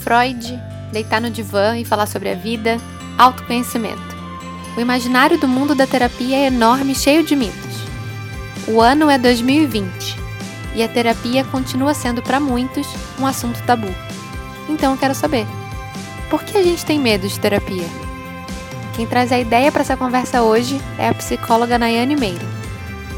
[0.00, 0.58] Freud,
[0.92, 2.78] deitar no divã e falar sobre a vida,
[3.16, 4.16] autoconhecimento.
[4.76, 7.78] O imaginário do mundo da terapia é enorme e cheio de mitos.
[8.66, 10.16] O ano é 2020
[10.74, 12.86] e a terapia continua sendo para muitos
[13.18, 13.88] um assunto tabu.
[14.68, 15.46] Então eu quero saber:
[16.30, 17.86] por que a gente tem medo de terapia?
[18.94, 22.46] Quem traz a ideia para essa conversa hoje é a psicóloga Nayane Meira.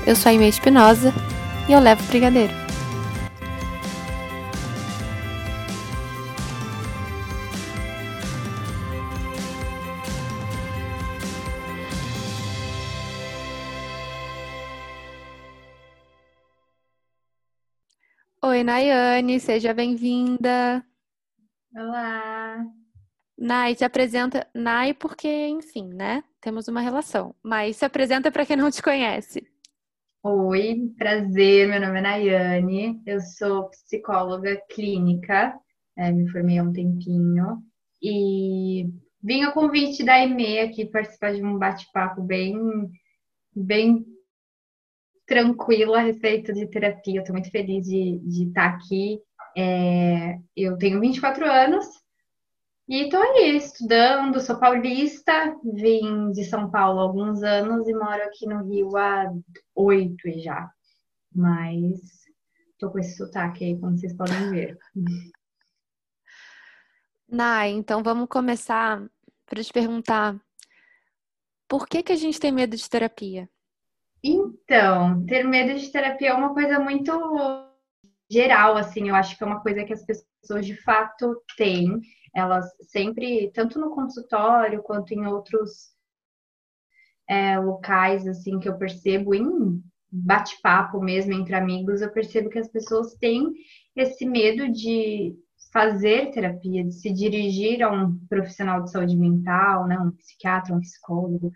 [0.06, 1.12] Eu sou a Ime Espinosa
[1.68, 2.59] e eu levo o brigadeiro.
[18.60, 20.84] Oi, Nayane, seja bem-vinda.
[21.74, 22.62] Olá.
[23.38, 24.46] Nay, se apresenta.
[24.54, 26.22] Nay, porque, enfim, né?
[26.42, 27.34] Temos uma relação.
[27.42, 29.46] Mas se apresenta para quem não te conhece.
[30.22, 31.70] Oi, prazer.
[31.70, 33.02] Meu nome é Nayane.
[33.06, 35.58] Eu sou psicóloga clínica.
[35.96, 37.62] É, me formei há um tempinho.
[38.02, 38.90] E
[39.22, 42.54] vim a convite da EME aqui participar de um bate-papo bem,
[43.56, 44.04] bem
[45.30, 47.20] tranquilo a respeito de terapia.
[47.20, 49.22] Estou muito feliz de, de estar aqui.
[49.56, 51.86] É, eu tenho 24 anos
[52.88, 58.20] e estou aí estudando, sou paulista, vim de São Paulo há alguns anos e moro
[58.24, 59.32] aqui no Rio há
[59.76, 60.68] oito já.
[61.32, 62.00] Mas
[62.72, 64.76] estou com esse sotaque aí, como vocês podem ver.
[67.30, 69.08] Nai, então vamos começar
[69.46, 70.36] para te perguntar
[71.68, 73.48] por que, que a gente tem medo de terapia?
[74.22, 77.10] Então, ter medo de terapia é uma coisa muito
[78.30, 82.00] geral, assim, eu acho que é uma coisa que as pessoas de fato têm.
[82.34, 85.90] Elas sempre, tanto no consultório quanto em outros
[87.28, 89.82] é, locais, assim, que eu percebo em
[90.12, 93.52] bate-papo mesmo entre amigos, eu percebo que as pessoas têm
[93.94, 95.36] esse medo de
[95.72, 100.80] fazer terapia, de se dirigir a um profissional de saúde mental, né, um psiquiatra, um
[100.80, 101.52] psicólogo,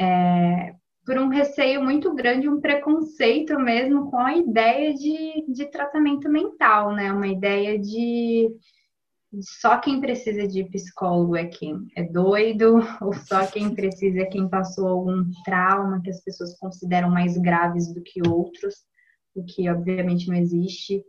[0.00, 6.28] é, por um receio muito grande, um preconceito mesmo com a ideia de, de tratamento
[6.28, 7.12] mental, né?
[7.12, 8.50] Uma ideia de
[9.40, 14.48] só quem precisa de psicólogo é quem é doido, ou só quem precisa é quem
[14.48, 18.74] passou algum trauma que as pessoas consideram mais graves do que outros,
[19.34, 21.04] o que obviamente não existe.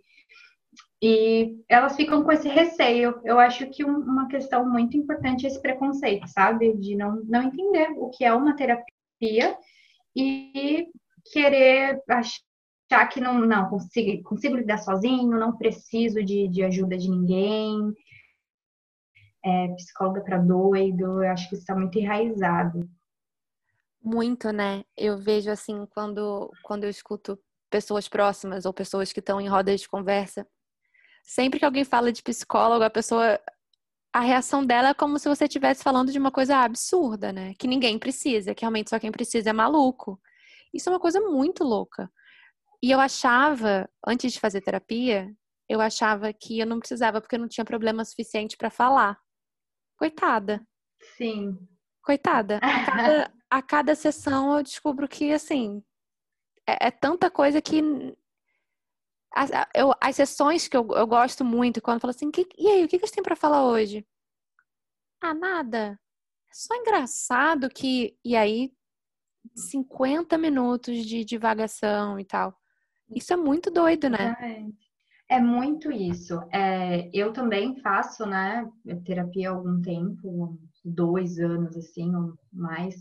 [1.01, 3.19] E elas ficam com esse receio.
[3.23, 6.75] Eu acho que uma questão muito importante é esse preconceito, sabe?
[6.77, 9.55] De não, não entender o que é uma terapia
[10.15, 10.87] e
[11.31, 17.09] querer achar que não, não consigo, consigo lidar sozinho, não preciso de, de ajuda de
[17.09, 17.93] ninguém.
[19.43, 22.89] É, psicóloga para doido, eu acho que isso está muito enraizado.
[24.01, 24.83] Muito, né?
[24.95, 27.39] Eu vejo assim, quando, quando eu escuto
[27.69, 30.47] pessoas próximas ou pessoas que estão em rodas de conversa,
[31.23, 33.39] sempre que alguém fala de psicólogo, a pessoa
[34.15, 37.53] a reação dela é como se você estivesse falando de uma coisa absurda, né?
[37.59, 40.17] Que ninguém precisa, que realmente só quem precisa é maluco.
[40.73, 42.09] Isso é uma coisa muito louca.
[42.81, 45.29] E eu achava, antes de fazer terapia,
[45.67, 49.19] eu achava que eu não precisava porque eu não tinha problema suficiente para falar.
[49.97, 50.65] Coitada.
[51.17, 51.57] Sim.
[52.01, 52.59] Coitada.
[52.59, 55.83] A cada, a cada sessão eu descubro que, assim,
[56.65, 57.81] é, é tanta coisa que
[59.35, 62.85] as, eu, as sessões que eu, eu gosto muito, quando falo assim, que, e aí,
[62.85, 64.07] o que, que eles têm para falar hoje?
[65.21, 65.99] Ah, nada.
[66.49, 68.17] É só engraçado que.
[68.23, 68.71] E aí,
[69.53, 72.57] 50 minutos de divagação e tal.
[73.13, 74.35] Isso é muito doido, né?
[75.29, 76.39] É muito isso.
[76.51, 78.69] É, eu também faço, né,
[79.03, 82.95] terapia há algum tempo, dois anos, assim, ou mais.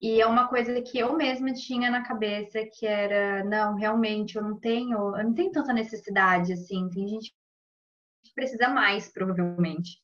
[0.00, 4.42] E é uma coisa que eu mesma tinha na cabeça que era, não, realmente eu
[4.42, 7.34] não tenho, eu não tenho tanta necessidade assim, tem gente
[8.24, 9.98] que precisa mais, provavelmente.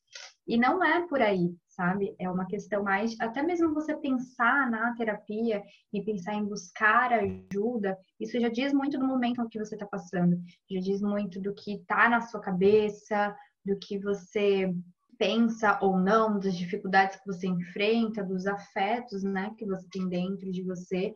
[0.45, 2.13] E não é por aí, sabe?
[2.19, 7.97] É uma questão mais, até mesmo você pensar na terapia e pensar em buscar ajuda,
[8.19, 10.37] isso já diz muito do momento que você está passando,
[10.69, 13.35] já diz muito do que está na sua cabeça,
[13.65, 14.71] do que você
[15.17, 20.51] pensa ou não, das dificuldades que você enfrenta, dos afetos, né, que você tem dentro
[20.51, 21.13] de você.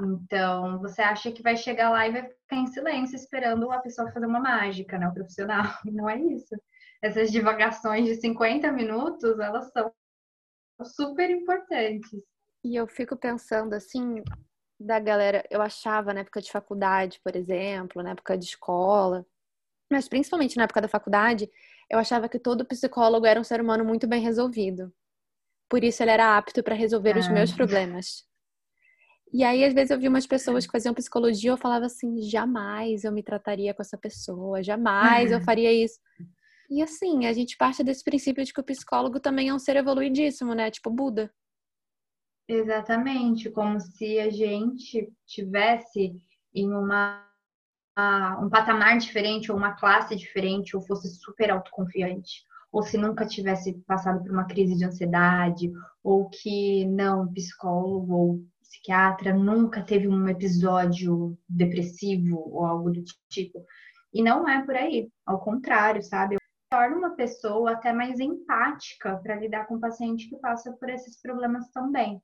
[0.00, 4.10] Então, você acha que vai chegar lá e vai ficar em silêncio esperando a pessoa
[4.10, 5.62] fazer uma mágica, né, o profissional.
[5.84, 6.54] Não é isso.
[7.02, 9.92] Essas divagações de 50 minutos, elas são
[10.84, 12.10] super importantes.
[12.64, 14.22] E eu fico pensando assim,
[14.78, 19.26] da galera, eu achava na época de faculdade, por exemplo, na época de escola,
[19.90, 21.50] mas principalmente na época da faculdade,
[21.90, 24.92] eu achava que todo psicólogo era um ser humano muito bem resolvido.
[25.68, 27.56] Por isso ele era apto para resolver os meus ah.
[27.56, 28.24] problemas.
[29.32, 32.20] E aí, às vezes, eu vi umas pessoas que faziam psicologia e eu falava assim:
[32.22, 36.00] jamais eu me trataria com essa pessoa, jamais eu faria isso.
[36.68, 39.76] E assim, a gente parte desse princípio de que o psicólogo também é um ser
[39.76, 40.70] evoluidíssimo, né?
[40.70, 41.32] Tipo Buda.
[42.48, 46.12] Exatamente, como se a gente tivesse
[46.52, 47.29] em uma
[48.42, 53.74] um patamar diferente ou uma classe diferente ou fosse super autoconfiante ou se nunca tivesse
[53.86, 60.28] passado por uma crise de ansiedade ou que não psicólogo ou psiquiatra nunca teve um
[60.28, 63.64] episódio depressivo ou algo do tipo.
[64.12, 66.36] E não é por aí, ao contrário, sabe?
[66.70, 71.20] Torna uma pessoa até mais empática para lidar com o paciente que passa por esses
[71.20, 72.22] problemas também.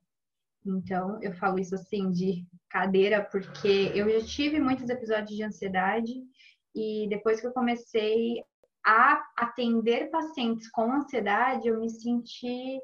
[0.67, 6.13] Então, eu falo isso assim de cadeira, porque eu já tive muitos episódios de ansiedade
[6.75, 8.43] e depois que eu comecei
[8.85, 12.79] a atender pacientes com ansiedade, eu me senti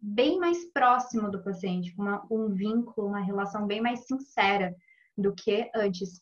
[0.00, 4.74] bem mais próximo do paciente, com um vínculo, uma relação bem mais sincera
[5.16, 6.20] do que antes.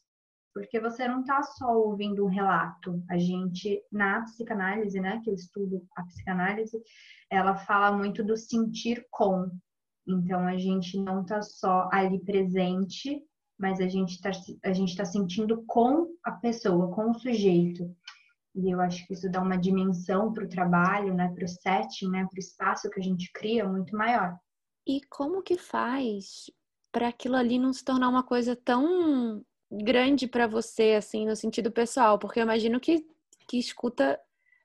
[0.53, 3.03] Porque você não está só ouvindo um relato.
[3.09, 6.81] A gente, na psicanálise, né, que eu estudo a psicanálise,
[7.31, 9.51] ela fala muito do sentir com.
[10.07, 13.23] Então, a gente não está só ali presente,
[13.59, 14.31] mas a gente está
[14.65, 17.95] a gente tá sentindo com a pessoa, com o sujeito.
[18.55, 22.09] E eu acho que isso dá uma dimensão para o trabalho, né, para o setting,
[22.09, 24.37] né, para o espaço que a gente cria muito maior.
[24.87, 26.51] E como que faz
[26.91, 31.71] para aquilo ali não se tornar uma coisa tão grande para você, assim, no sentido
[31.71, 32.19] pessoal?
[32.19, 33.07] Porque eu imagino que,
[33.47, 34.19] que escuta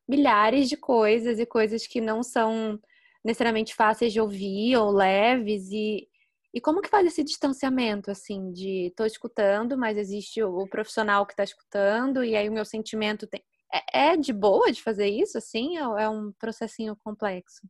[0.08, 2.80] milhares de coisas e coisas que não são
[3.26, 6.08] necessariamente fáceis de ouvir ou leves e
[6.56, 11.34] e como que faz esse distanciamento, assim, de tô escutando, mas existe o, profissional que
[11.34, 13.44] está escutando, e aí o meu sentimento tem.
[13.70, 17.68] É, é de boa de fazer isso, assim, ou é um processinho complexo?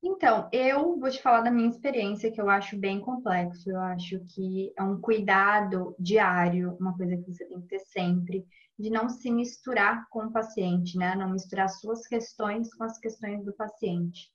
[0.00, 3.68] Então, eu vou te falar da minha experiência, que eu acho bem complexo.
[3.68, 8.46] Eu acho que é um cuidado diário, uma coisa que você tem que ter sempre,
[8.78, 11.16] de não se misturar com o paciente, né?
[11.16, 14.30] Não misturar suas questões com as questões do paciente.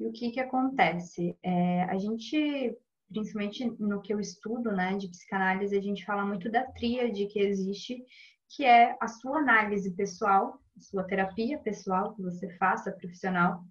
[0.00, 1.36] E o que que acontece?
[1.42, 2.74] É, a gente,
[3.10, 7.38] principalmente no que eu estudo, né, de psicanálise, a gente fala muito da tríade que
[7.38, 8.02] existe,
[8.48, 13.62] que é a sua análise pessoal, sua terapia pessoal que você faça, profissional,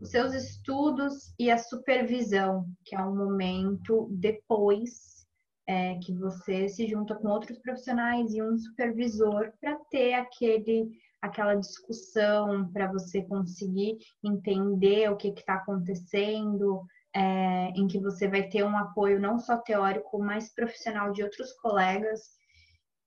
[0.00, 5.26] os seus estudos e a supervisão, que é um momento depois
[5.66, 10.88] é, que você se junta com outros profissionais e um supervisor para ter aquele
[11.20, 16.84] aquela discussão para você conseguir entender o que está acontecendo,
[17.14, 21.52] é, em que você vai ter um apoio não só teórico, mas profissional de outros
[21.54, 22.38] colegas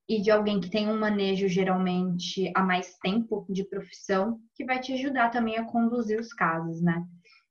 [0.09, 4.79] e de alguém que tem um manejo geralmente há mais tempo de profissão, que vai
[4.79, 7.05] te ajudar também a conduzir os casos, né?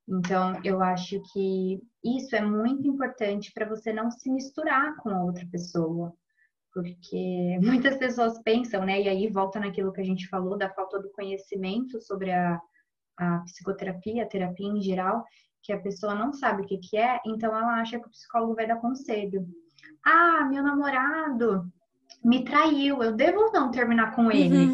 [0.07, 5.23] Então, eu acho que isso é muito importante para você não se misturar com a
[5.23, 6.13] outra pessoa
[6.73, 9.03] porque muitas pessoas pensam, né?
[9.03, 12.61] E aí volta naquilo que a gente falou da falta do conhecimento sobre a,
[13.19, 15.25] a psicoterapia, a terapia em geral,
[15.63, 18.55] que a pessoa não sabe o que, que é, então ela acha que o psicólogo
[18.55, 19.47] vai dar conselho.
[20.05, 21.71] Ah, meu namorado
[22.25, 24.67] me traiu, eu devo não terminar com ele.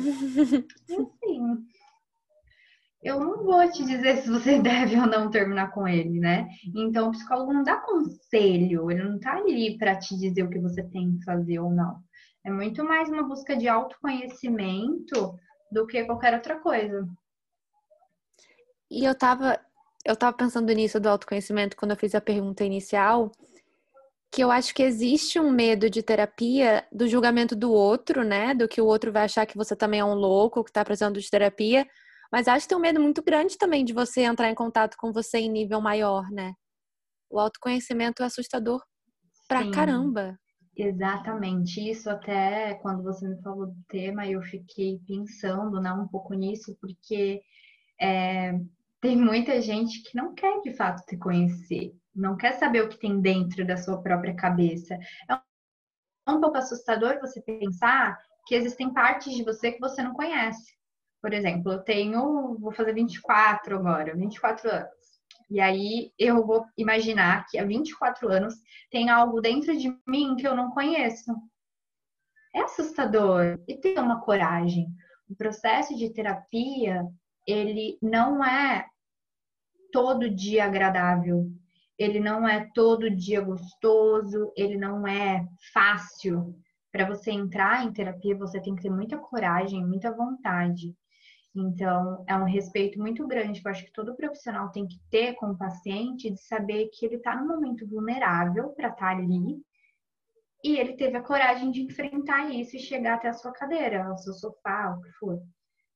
[0.89, 1.67] Uhum.
[3.07, 6.49] Eu não vou te dizer se você deve ou não terminar com ele, né?
[6.75, 10.59] Então, o psicólogo não dá conselho, ele não tá ali para te dizer o que
[10.59, 12.01] você tem que fazer ou não.
[12.45, 15.39] É muito mais uma busca de autoconhecimento
[15.71, 17.07] do que qualquer outra coisa.
[18.91, 19.57] E eu tava,
[20.05, 23.31] eu tava pensando nisso do autoconhecimento quando eu fiz a pergunta inicial,
[24.33, 28.53] que eu acho que existe um medo de terapia do julgamento do outro, né?
[28.53, 31.21] Do que o outro vai achar que você também é um louco, que tá precisando
[31.21, 31.87] de terapia
[32.37, 35.11] mas acho que tem um medo muito grande também de você entrar em contato com
[35.11, 36.53] você em nível maior, né?
[37.31, 38.85] O autoconhecimento é assustador
[39.49, 40.39] pra Sim, caramba.
[40.77, 41.81] Exatamente.
[41.81, 46.77] Isso até quando você me falou do tema, eu fiquei pensando né, um pouco nisso,
[46.79, 47.41] porque
[47.99, 48.53] é,
[49.01, 52.99] tem muita gente que não quer de fato te conhecer, não quer saber o que
[52.99, 54.95] tem dentro da sua própria cabeça.
[55.31, 58.15] É um pouco assustador você pensar
[58.47, 60.77] que existem partes de você que você não conhece.
[61.21, 64.97] Por exemplo, eu tenho, vou fazer 24 agora, 24 anos.
[65.51, 68.55] E aí eu vou imaginar que há 24 anos
[68.91, 71.33] tem algo dentro de mim que eu não conheço.
[72.55, 74.89] É assustador e tem uma coragem.
[75.29, 77.05] O processo de terapia,
[77.47, 78.87] ele não é
[79.93, 81.51] todo dia agradável.
[81.99, 86.55] Ele não é todo dia gostoso, ele não é fácil.
[86.93, 90.95] Para você entrar em terapia, você tem que ter muita coragem, muita vontade.
[91.57, 95.35] Então, é um respeito muito grande que eu acho que todo profissional tem que ter
[95.35, 99.65] com o paciente, de saber que ele está num momento vulnerável para estar tá ali
[100.67, 104.19] e ele teve a coragem de enfrentar isso e chegar até a sua cadeira, ao
[104.19, 105.41] seu sofá, o que for.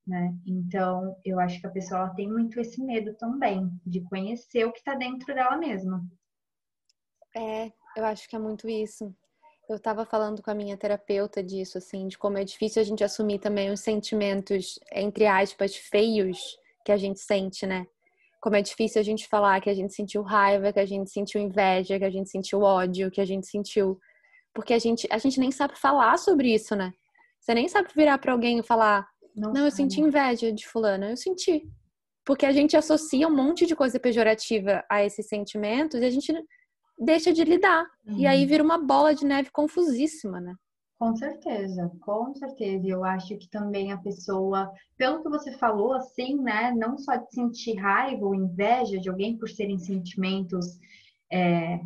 [0.06, 0.32] né?
[0.46, 4.78] Então, eu acho que a pessoa tem muito esse medo também de conhecer o que
[4.78, 6.04] está dentro dela mesma.
[7.36, 9.14] É, eu acho que é muito isso.
[9.70, 13.04] Eu estava falando com a minha terapeuta disso, assim, de como é difícil a gente
[13.04, 17.86] assumir também os sentimentos, entre aspas, feios que a gente sente, né?
[18.40, 21.40] Como é difícil a gente falar que a gente sentiu raiva, que a gente sentiu
[21.40, 23.96] inveja, que a gente sentiu ódio, que a gente sentiu.
[24.52, 26.92] Porque a gente, a gente nem sabe falar sobre isso, né?
[27.40, 31.04] Você nem sabe virar para alguém e falar: Não, não eu senti inveja de Fulano.
[31.04, 31.62] Eu senti.
[32.24, 36.32] Porque a gente associa um monte de coisa pejorativa a esses sentimentos e a gente
[37.00, 37.84] deixa de lidar.
[38.06, 38.18] Uhum.
[38.18, 38.48] E aí uhum.
[38.48, 40.54] vira uma bola de neve confusíssima, né?
[40.98, 42.86] Com certeza, com certeza.
[42.86, 46.74] Eu acho que também a pessoa, pelo que você falou, assim, né?
[46.76, 50.78] Não só de sentir raiva ou inveja de alguém por serem sentimentos
[51.32, 51.80] é,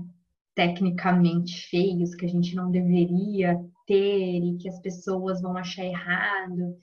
[0.53, 3.57] tecnicamente feios, que a gente não deveria
[3.87, 6.77] ter e que as pessoas vão achar errado.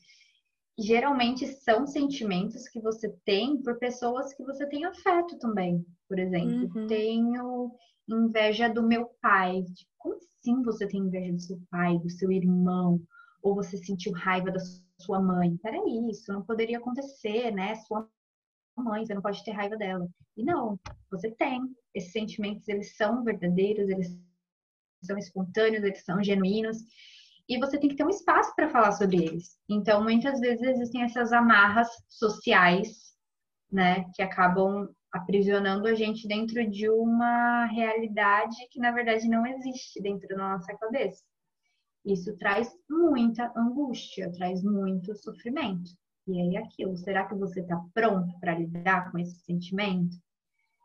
[0.79, 5.85] Geralmente são sentimentos que você tem por pessoas que você tem afeto também.
[6.07, 6.87] Por exemplo, uhum.
[6.87, 7.71] tenho
[8.15, 9.63] inveja do meu pai.
[9.97, 13.01] Como assim você tem inveja do seu pai, do seu irmão?
[13.41, 14.59] Ou você sentiu raiva da
[14.99, 15.57] sua mãe?
[15.57, 17.75] Peraí, isso não poderia acontecer, né?
[17.75, 18.07] Sua
[18.77, 20.07] mãe, você não pode ter raiva dela.
[20.37, 21.61] E não, você tem.
[21.93, 24.17] Esses sentimentos, eles são verdadeiros, eles
[25.03, 26.77] são espontâneos, eles são genuínos.
[27.49, 29.57] E você tem que ter um espaço para falar sobre eles.
[29.67, 33.11] Então, muitas vezes existem essas amarras sociais,
[33.71, 40.01] né, que acabam aprisionando a gente dentro de uma realidade que na verdade não existe
[40.01, 41.23] dentro da nossa cabeça.
[42.05, 45.91] Isso traz muita angústia, traz muito sofrimento.
[46.27, 50.15] E aí aquilo, será que você está pronto para lidar com esse sentimento?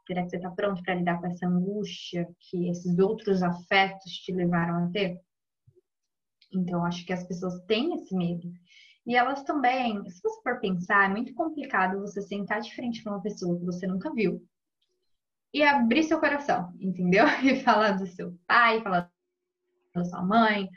[0.07, 4.33] Será que você está pronto para lidar com essa angústia que esses outros afetos te
[4.33, 5.21] levaram a ter?
[6.53, 8.53] Então, acho que as pessoas têm esse medo.
[9.07, 13.13] E elas também, se você for pensar, é muito complicado você sentar de frente para
[13.13, 14.45] uma pessoa que você nunca viu
[15.55, 17.25] e abrir seu coração, entendeu?
[17.43, 19.11] E falar do seu pai, falar
[19.95, 20.69] da sua mãe,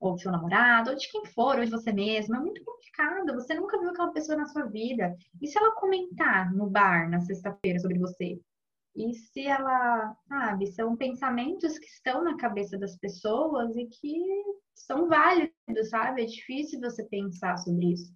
[0.00, 2.36] ou do seu namorado, ou de quem for, ou de você mesma.
[2.36, 3.34] É muito complicado.
[3.34, 5.16] Você nunca viu aquela pessoa na sua vida.
[5.40, 8.40] E se ela comentar no bar na sexta-feira sobre você?
[8.98, 14.18] E se ela, sabe, são pensamentos que estão na cabeça das pessoas e que
[14.74, 16.22] são válidos, sabe?
[16.22, 18.12] É difícil você pensar sobre isso.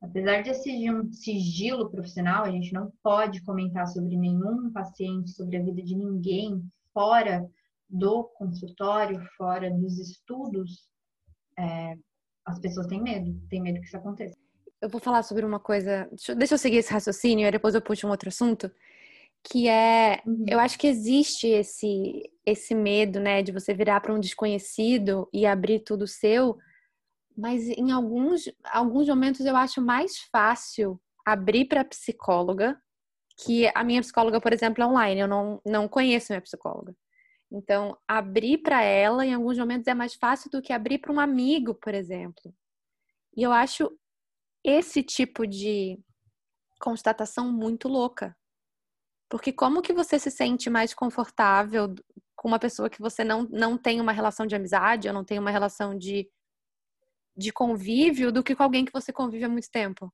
[0.00, 5.58] Apesar de ser um sigilo profissional, a gente não pode comentar sobre nenhum paciente, sobre
[5.58, 6.58] a vida de ninguém
[6.94, 7.46] fora
[7.86, 10.88] do consultório, fora dos estudos.
[11.58, 11.98] É,
[12.46, 14.38] as pessoas têm medo, têm medo que isso aconteça.
[14.80, 16.08] Eu vou falar sobre uma coisa.
[16.38, 18.70] Deixa eu seguir esse raciocínio e depois eu puxo um outro assunto
[19.44, 20.44] que é, uhum.
[20.48, 25.44] eu acho que existe esse esse medo, né, de você virar para um desconhecido e
[25.46, 26.56] abrir tudo seu,
[27.36, 32.80] mas em alguns alguns momentos eu acho mais fácil abrir para psicóloga,
[33.44, 36.94] que a minha psicóloga, por exemplo, é online, eu não não conheço minha psicóloga.
[37.50, 41.20] Então, abrir para ela em alguns momentos é mais fácil do que abrir para um
[41.20, 42.54] amigo, por exemplo.
[43.36, 43.90] E eu acho
[44.64, 45.98] esse tipo de
[46.80, 48.36] constatação muito louca,
[49.28, 51.94] porque como que você se sente mais confortável
[52.34, 55.38] com uma pessoa que você não, não tem uma relação de amizade ou não tem
[55.38, 56.28] uma relação de,
[57.36, 60.12] de convívio do que com alguém que você convive há muito tempo?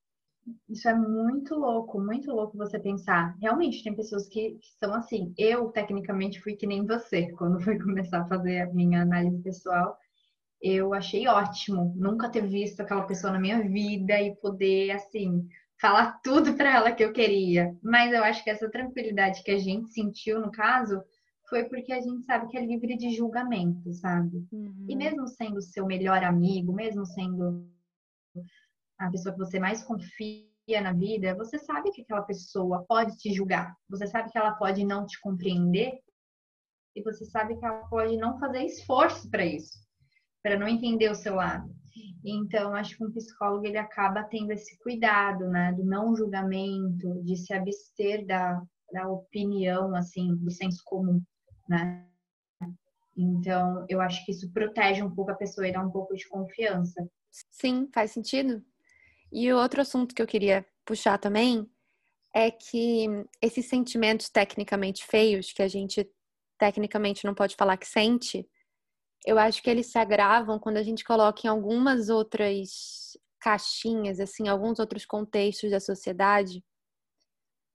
[0.69, 3.35] Isso é muito louco, muito louco você pensar.
[3.41, 5.33] Realmente, tem pessoas que são assim.
[5.39, 7.31] Eu, tecnicamente, fui que nem você.
[7.37, 9.97] Quando fui começar a fazer a minha análise pessoal,
[10.61, 15.47] eu achei ótimo nunca ter visto aquela pessoa na minha vida e poder, assim,
[15.81, 17.77] falar tudo para ela que eu queria.
[17.83, 21.03] Mas eu acho que essa tranquilidade que a gente sentiu no caso
[21.49, 24.47] foi porque a gente sabe que é livre de julgamento, sabe?
[24.51, 24.87] Uhum.
[24.89, 27.69] E mesmo sendo seu melhor amigo, mesmo sendo
[28.99, 33.33] a pessoa que você mais confia na vida, você sabe que aquela pessoa pode te
[33.33, 36.01] julgar, você sabe que ela pode não te compreender
[36.97, 39.79] e você sabe que ela pode não fazer esforço para isso,
[40.43, 41.69] para não entender o seu lado.
[42.25, 47.37] Então, acho que um psicólogo ele acaba tendo esse cuidado, né, do não julgamento, de
[47.37, 51.23] se abster da, da opinião, assim, do senso comum,
[51.69, 52.07] né?
[53.17, 56.29] Então, eu acho que isso protege um pouco a pessoa e dá um pouco de
[56.29, 57.09] confiança.
[57.31, 58.65] Sim, faz sentido.
[59.33, 61.69] E o outro assunto que eu queria puxar também
[62.35, 63.07] é que
[63.41, 66.09] esses sentimentos tecnicamente feios, que a gente
[66.59, 68.49] tecnicamente não pode falar que sente,
[69.27, 74.49] eu acho que eles se agravam quando a gente coloca em algumas outras caixinhas, assim,
[74.49, 76.65] alguns outros contextos da sociedade.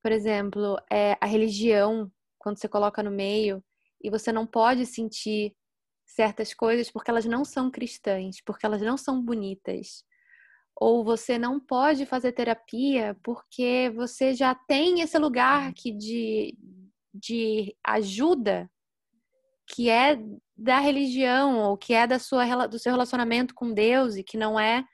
[0.02, 3.62] Por exemplo, é a religião, quando você coloca no meio,
[4.02, 5.54] e você não pode sentir
[6.06, 10.04] certas coisas porque elas não são cristãs, porque elas não são bonitas.
[10.80, 16.56] ou você não pode fazer terapia porque você já tem esse lugar que de,
[17.12, 18.70] de ajuda
[19.66, 20.18] que é
[20.60, 24.60] da religião ou que é da sua, do seu relacionamento com Deus e que não
[24.60, 24.84] é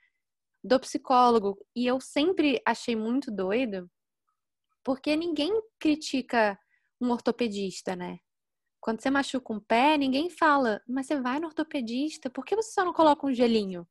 [0.63, 1.57] do psicólogo.
[1.75, 3.91] E eu sempre achei muito doido,
[4.81, 6.57] porque ninguém critica
[7.01, 8.17] um ortopedista, né?
[8.79, 12.71] Quando você machuca um pé, ninguém fala, mas você vai no ortopedista, por que você
[12.71, 13.85] só não coloca um gelinho?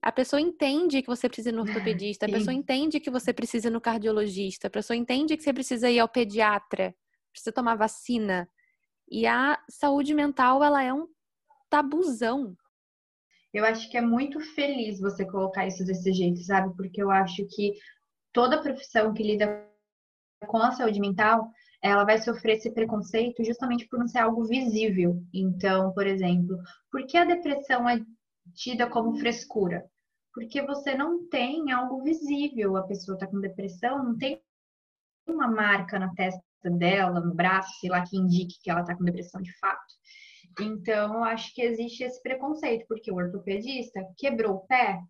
[0.00, 3.66] A pessoa entende que você precisa ir no ortopedista, a pessoa entende que você precisa
[3.66, 6.94] ir no cardiologista, a pessoa entende que você precisa ir ao pediatra,
[7.32, 8.48] precisa tomar vacina.
[9.08, 11.06] E a saúde mental, ela é um
[11.68, 12.56] tabuzão.
[13.52, 16.74] Eu acho que é muito feliz você colocar isso desse jeito, sabe?
[16.76, 17.72] Porque eu acho que
[18.32, 19.68] toda profissão que lida
[20.46, 21.48] com a saúde mental,
[21.80, 25.22] ela vai sofrer esse preconceito justamente por não ser algo visível.
[25.32, 26.58] Então, por exemplo,
[26.90, 28.00] por que a depressão é
[28.54, 29.88] tida como frescura?
[30.34, 32.76] porque você não tem algo visível.
[32.76, 34.42] A pessoa está com depressão, não tem
[35.26, 39.04] uma marca na testa dela, no braço, sei lá, que indique que ela está com
[39.04, 39.94] depressão de fato.
[40.60, 45.00] Então, acho que existe esse preconceito, porque o ortopedista quebrou o pé,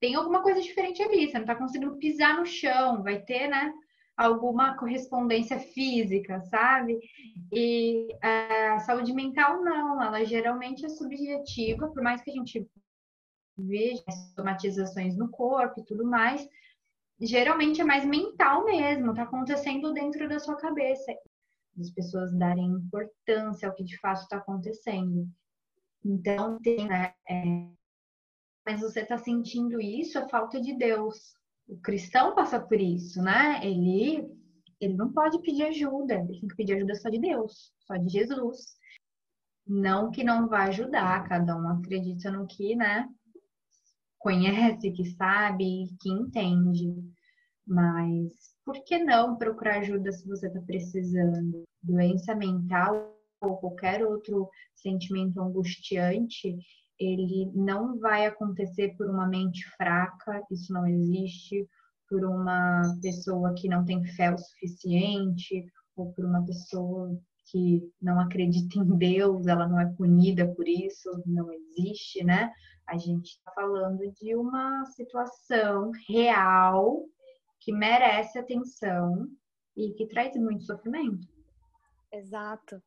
[0.00, 3.72] tem alguma coisa diferente ali, você não está conseguindo pisar no chão, vai ter, né?
[4.16, 6.98] Alguma correspondência física, sabe?
[7.52, 12.66] E a saúde mental não, ela geralmente é subjetiva, por mais que a gente
[13.58, 16.46] veja somatizações no corpo e tudo mais,
[17.20, 21.12] geralmente é mais mental mesmo, tá acontecendo dentro da sua cabeça.
[21.78, 25.28] As pessoas darem importância ao que de fato está acontecendo.
[26.04, 27.12] Então, tem, né?
[27.28, 27.42] É...
[28.64, 31.34] Mas você está sentindo isso, é falta de Deus.
[31.68, 33.60] O cristão passa por isso, né?
[33.64, 34.28] Ele,
[34.80, 38.08] ele não pode pedir ajuda, ele tem que pedir ajuda só de Deus, só de
[38.08, 38.76] Jesus.
[39.66, 43.08] Não que não vá ajudar, cada um acredita no que, né?
[44.26, 46.92] Conhece, que sabe, que entende.
[47.64, 48.32] Mas
[48.64, 51.62] por que não procurar ajuda se você está precisando?
[51.80, 56.56] Doença mental ou qualquer outro sentimento angustiante,
[56.98, 61.64] ele não vai acontecer por uma mente fraca, isso não existe,
[62.08, 68.20] por uma pessoa que não tem fé o suficiente, ou por uma pessoa que não
[68.20, 72.52] acredita em Deus, ela não é punida por isso, não existe, né?
[72.86, 77.04] A gente está falando de uma situação real
[77.60, 79.28] que merece atenção
[79.76, 81.26] e que traz muito sofrimento.
[82.12, 82.82] Exato.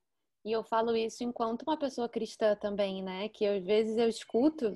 [0.45, 3.30] E eu falo isso enquanto uma pessoa cristã também, né?
[3.30, 4.72] Que às vezes eu escuto,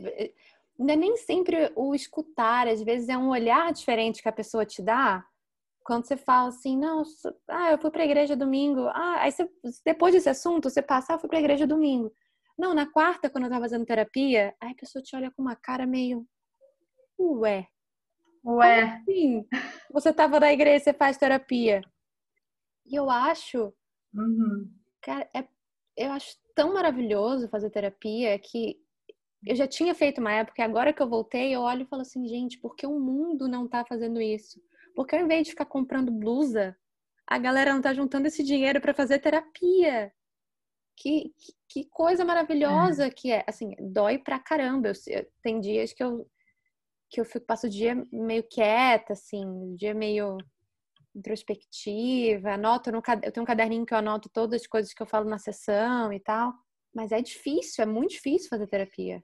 [0.78, 4.66] não é nem sempre o escutar, às vezes é um olhar diferente que a pessoa
[4.66, 5.26] te dá
[5.84, 7.04] quando você fala assim, não,
[7.50, 8.88] ah, eu fui para a igreja domingo.
[8.88, 9.50] Ah, aí você,
[9.86, 12.12] depois desse assunto, você passa, ah, eu fui para a igreja domingo.
[12.58, 15.56] Não, na quarta, quando eu tava fazendo terapia, aí a pessoa te olha com uma
[15.56, 16.26] cara meio,
[17.20, 17.68] ué.
[18.46, 18.82] Ué.
[18.84, 19.46] Assim?
[19.92, 21.82] Você tava na igreja, você faz terapia.
[22.86, 23.74] E eu acho,
[24.14, 24.70] uhum.
[25.02, 25.48] cara, é,
[25.98, 28.78] eu acho tão maravilhoso fazer terapia que
[29.46, 32.02] eu já tinha feito uma época e agora que eu voltei, eu olho e falo
[32.02, 34.62] assim, gente, por que o mundo não tá fazendo isso?
[34.96, 36.78] Porque ao invés de ficar comprando blusa,
[37.28, 40.12] a galera não tá juntando esse dinheiro para fazer terapia.
[40.96, 43.10] Que, que, que, coisa maravilhosa é.
[43.10, 43.44] que é.
[43.48, 44.92] Assim, dói pra caramba.
[45.08, 46.30] Eu, tem dias que eu,
[47.10, 50.38] que eu fico, passo o dia meio quieta, assim, dia meio
[51.16, 55.08] introspectiva, anoto no, eu tenho um caderninho que eu anoto todas as coisas que eu
[55.08, 56.54] falo na sessão e tal.
[56.94, 59.24] Mas é difícil, é muito difícil fazer terapia.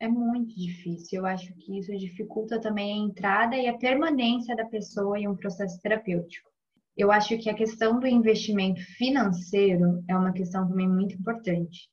[0.00, 1.20] É muito difícil.
[1.20, 5.36] Eu acho que isso dificulta também a entrada e a permanência da pessoa em um
[5.36, 6.50] processo terapêutico.
[6.96, 11.88] Eu acho que a questão do investimento financeiro é uma questão também muito importante,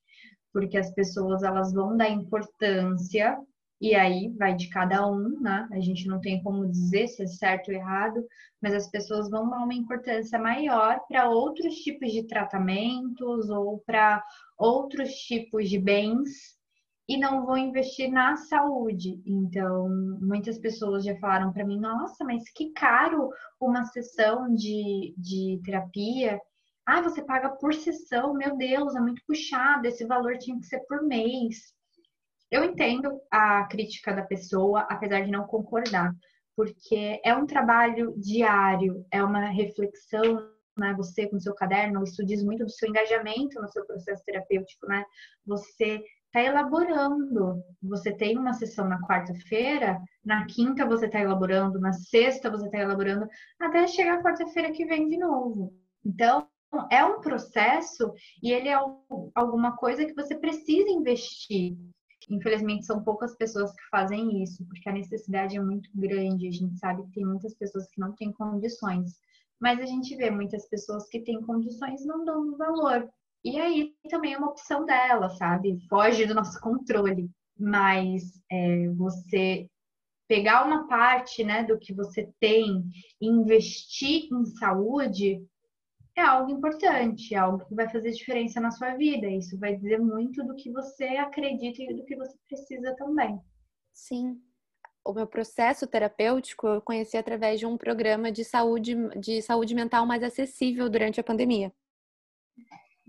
[0.53, 3.37] porque as pessoas elas vão dar importância
[3.79, 5.67] e aí vai de cada um, né?
[5.71, 8.23] A gente não tem como dizer se é certo ou errado,
[8.61, 14.23] mas as pessoas vão dar uma importância maior para outros tipos de tratamentos ou para
[14.55, 16.60] outros tipos de bens
[17.07, 19.21] e não vou investir na saúde.
[19.25, 19.89] Então,
[20.21, 26.39] muitas pessoas já falaram para mim: nossa, mas que caro uma sessão de, de terapia.
[26.85, 30.79] Ah, você paga por sessão, meu Deus, é muito puxado, esse valor tinha que ser
[30.87, 31.73] por mês.
[32.49, 36.13] Eu entendo a crítica da pessoa, apesar de não concordar,
[36.55, 42.43] porque é um trabalho diário, é uma reflexão né, você com seu caderno, isso diz
[42.43, 45.03] muito do seu engajamento no seu processo terapêutico, né?
[45.45, 47.61] Você está elaborando.
[47.83, 52.79] Você tem uma sessão na quarta-feira, na quinta você está elaborando, na sexta você está
[52.79, 53.27] elaborando,
[53.59, 55.73] até chegar a quarta-feira que vem de novo.
[56.05, 56.47] Então,
[56.89, 58.79] é um processo e ele é
[59.35, 61.77] alguma coisa que você precisa investir.
[62.29, 66.47] infelizmente são poucas pessoas que fazem isso, porque a necessidade é muito grande.
[66.47, 69.19] A gente sabe que tem muitas pessoas que não têm condições,
[69.59, 73.09] mas a gente vê muitas pessoas que têm condições não dando valor.
[73.43, 75.79] E aí também é uma opção dela, sabe?
[75.89, 77.29] Foge do nosso controle.
[77.57, 79.67] Mas é, você
[80.27, 82.83] pegar uma parte né, do que você tem
[83.19, 85.45] e investir em saúde
[86.15, 89.27] é algo importante, é algo que vai fazer diferença na sua vida.
[89.27, 93.39] Isso vai dizer muito do que você acredita e do que você precisa também.
[93.93, 94.39] Sim.
[95.03, 100.05] O meu processo terapêutico eu conheci através de um programa de saúde, de saúde mental
[100.05, 101.73] mais acessível durante a pandemia.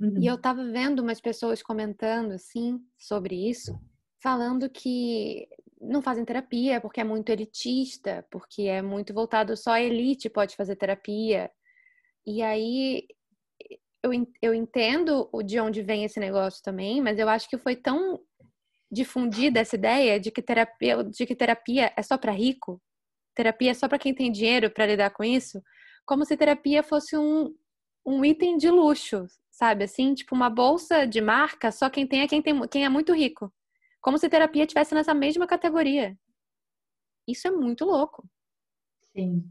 [0.02, 0.20] Uhum.
[0.20, 3.78] E eu estava vendo umas pessoas comentando assim sobre isso,
[4.20, 5.48] falando que
[5.80, 10.56] não fazem terapia porque é muito elitista, porque é muito voltado só a elite pode
[10.56, 11.48] fazer terapia.
[12.26, 13.06] E aí
[14.02, 14.10] eu,
[14.42, 18.18] eu entendo de onde vem esse negócio também, mas eu acho que foi tão
[18.90, 22.82] difundida essa ideia de que terapia, de que terapia é só para rico,
[23.34, 25.62] terapia é só para quem tem dinheiro para lidar com isso,
[26.04, 27.54] como se terapia fosse um,
[28.04, 29.84] um item de luxo, sabe?
[29.84, 33.14] Assim, tipo uma bolsa de marca, só quem tem é quem, tem, quem é muito
[33.14, 33.52] rico.
[34.00, 36.18] Como se terapia tivesse nessa mesma categoria.
[37.28, 38.28] Isso é muito louco.
[39.14, 39.44] Sim.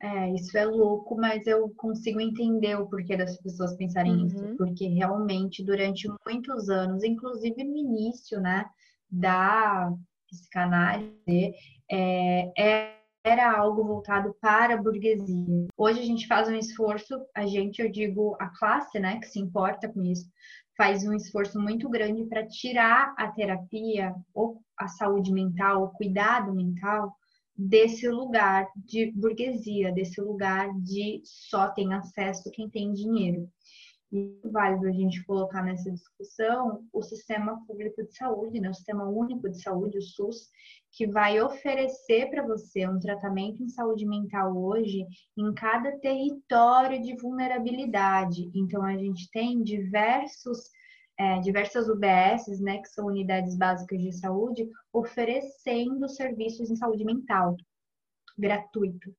[0.00, 4.26] É, isso é louco, mas eu consigo entender o porquê das pessoas pensarem uhum.
[4.26, 8.64] isso, porque realmente durante muitos anos, inclusive no início, né,
[9.10, 9.92] da
[10.28, 11.54] psicanálise,
[11.90, 15.66] é, é, era algo voltado para a burguesia.
[15.78, 19.40] Hoje a gente faz um esforço, a gente, eu digo a classe, né, que se
[19.40, 20.30] importa com isso,
[20.76, 26.54] faz um esforço muito grande para tirar a terapia ou a saúde mental, o cuidado
[26.54, 27.16] mental
[27.56, 33.48] desse lugar de burguesia, desse lugar de só tem acesso quem tem dinheiro.
[34.14, 38.70] E é válido a gente colocar nessa discussão o sistema público de saúde, né?
[38.70, 40.50] o sistema único de saúde, o SUS,
[40.92, 45.04] que vai oferecer para você um tratamento em saúde mental hoje
[45.36, 48.52] em cada território de vulnerabilidade.
[48.54, 50.70] Então, a gente tem diversos
[51.18, 57.56] é, diversas UBSs, né, que são unidades básicas de saúde, oferecendo serviços em saúde mental
[58.36, 59.14] gratuito.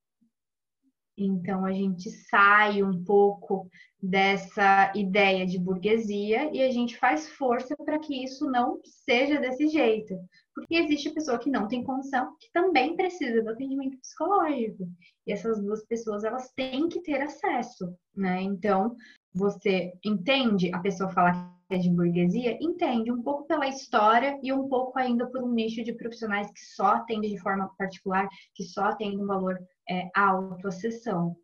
[1.16, 3.68] Então a gente sai um pouco
[4.02, 9.68] dessa ideia de burguesia e a gente faz força para que isso não seja desse
[9.68, 10.14] jeito.
[10.54, 14.88] Porque existe pessoa que não tem condição, que também precisa do atendimento psicológico.
[15.26, 18.40] E essas duas pessoas, elas têm que ter acesso, né?
[18.42, 18.96] Então,
[19.34, 24.68] você entende a pessoa falar é de burguesia entende um pouco pela história e um
[24.68, 28.84] pouco ainda por um nicho de profissionais que só atendem de forma particular, que só
[28.84, 31.36] atendem um valor é, alto a sessão.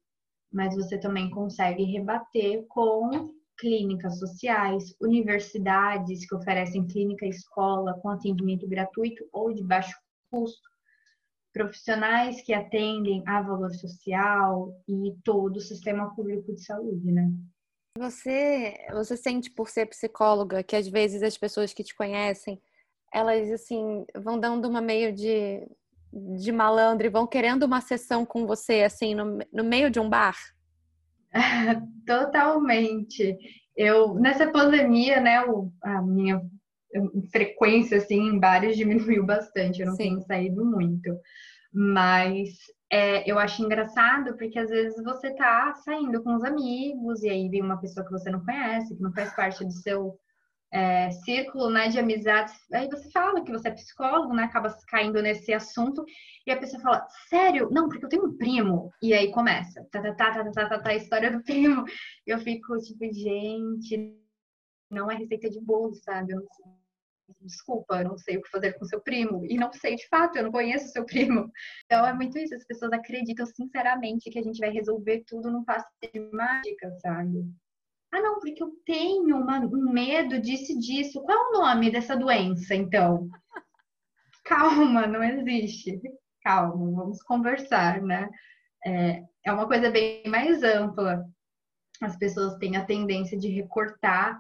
[0.53, 8.69] Mas você também consegue rebater com clínicas sociais, universidades que oferecem clínica escola com atendimento
[8.69, 9.97] gratuito ou de baixo
[10.31, 10.69] custo,
[11.53, 17.31] profissionais que atendem a valor social e todo o sistema público de saúde, né?
[17.99, 22.61] Você, você sente por ser psicóloga que às vezes as pessoas que te conhecem,
[23.13, 25.69] elas assim vão dando uma meio de,
[26.13, 30.09] de malandro e vão querendo uma sessão com você assim no, no meio de um
[30.09, 30.37] bar?
[32.07, 33.39] Totalmente.
[33.77, 36.43] Eu nessa pandemia, né, o, a minha
[37.31, 39.81] frequência assim em bares diminuiu bastante.
[39.81, 40.03] Eu não Sim.
[40.03, 41.19] tenho saído muito,
[41.73, 42.51] mas
[42.91, 47.49] é, eu acho engraçado porque às vezes você tá saindo com os amigos e aí
[47.49, 50.19] vem uma pessoa que você não conhece, que não faz parte do seu
[50.73, 52.55] é, círculo né, de amizades.
[52.73, 54.45] Aí você fala que você é psicólogo, né?
[54.45, 56.03] Acaba caindo nesse assunto
[56.47, 57.69] e a pessoa fala, sério?
[57.71, 58.91] Não, porque eu tenho um primo.
[59.03, 61.85] E aí começa, tá, tá, tá, tá, tá, tá, tá a história do primo.
[62.27, 64.17] Eu fico tipo, gente,
[64.91, 66.35] não é receita de bolo, sabe?
[67.41, 69.45] Desculpa, eu não sei o que fazer com seu primo.
[69.45, 71.51] E não sei de fato, eu não conheço seu primo.
[71.85, 75.65] Então é muito isso, as pessoas acreditam sinceramente que a gente vai resolver tudo num
[75.65, 77.45] passe de mágica, sabe?
[78.13, 81.23] Ah, não, porque eu tenho uma, um medo disso disso.
[81.23, 83.29] Qual é o nome dessa doença, então?
[84.45, 85.99] Calma, não existe.
[86.43, 88.29] Calma, vamos conversar, né?
[88.85, 91.25] É, é uma coisa bem mais ampla.
[92.03, 94.39] As pessoas têm a tendência de recortar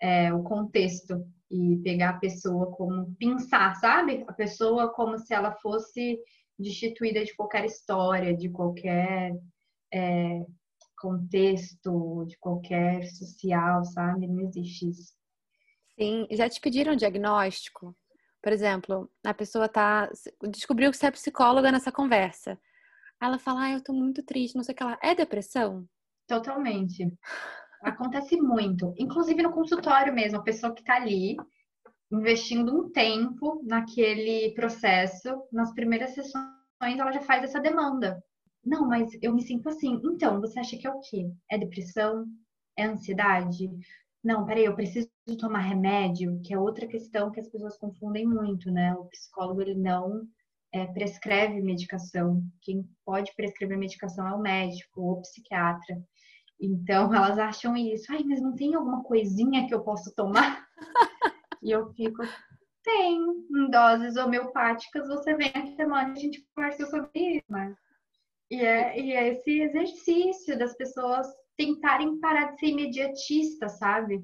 [0.00, 4.24] é, o contexto e pegar a pessoa como pensar, sabe?
[4.26, 6.18] A pessoa como se ela fosse
[6.58, 9.32] destituída de qualquer história, de qualquer
[9.92, 10.40] é,
[11.02, 14.28] contexto, de qualquer social, sabe?
[14.28, 15.12] Não existe isso.
[15.98, 17.94] Sim, já te pediram diagnóstico?
[18.40, 20.08] Por exemplo, a pessoa tá
[20.48, 22.58] descobriu que você é psicóloga nessa conversa.
[23.20, 24.98] Ela fala: ah, eu tô muito triste, não sei o que lá.
[25.02, 25.86] É depressão?
[26.26, 27.12] Totalmente.
[27.82, 28.94] Acontece muito.
[28.96, 31.36] Inclusive no consultório mesmo, a pessoa que tá ali,
[32.12, 38.22] investindo um tempo naquele processo, nas primeiras sessões ela já faz essa demanda.
[38.64, 40.00] Não, mas eu me sinto assim.
[40.04, 41.30] Então, você acha que é o quê?
[41.50, 42.26] É depressão?
[42.76, 43.68] É ansiedade?
[44.22, 48.70] Não, peraí, eu preciso tomar remédio, que é outra questão que as pessoas confundem muito,
[48.70, 48.94] né?
[48.94, 50.28] O psicólogo, ele não
[50.72, 52.42] é, prescreve medicação.
[52.60, 56.00] Quem pode prescrever medicação é o médico ou o psiquiatra.
[56.60, 58.12] Então, elas acham isso.
[58.12, 60.64] Ai, mas não tem alguma coisinha que eu possa tomar?
[61.62, 62.22] e eu fico,
[62.84, 63.20] tem.
[63.50, 67.74] Em doses homeopáticas, você vem aqui semana e a gente conversa sobre isso, né?
[68.52, 74.22] E é, e é esse exercício das pessoas tentarem parar de ser imediatista, sabe?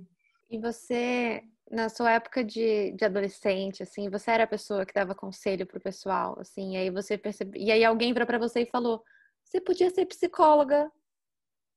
[0.51, 5.15] E você, na sua época de, de adolescente, assim, você era a pessoa que dava
[5.15, 7.59] conselho pro pessoal, assim, e aí você percebe...
[7.59, 9.03] E aí alguém virou para você e falou,
[9.43, 10.93] você podia ser psicóloga.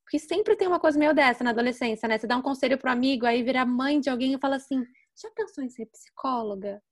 [0.03, 2.17] Porque sempre tem uma coisa meio dessa na adolescência, né?
[2.17, 4.83] Você dá um conselho pro amigo, aí vira mãe de alguém e fala assim,
[5.15, 6.83] já pensou em ser psicóloga?